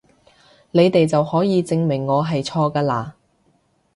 [0.71, 3.11] 你哋就可以證明我係錯㗎嘞！